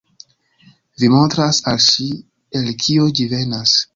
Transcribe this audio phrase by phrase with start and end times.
[1.01, 2.07] Vi montras al ŝi,
[2.61, 3.79] el kio ĝi venas.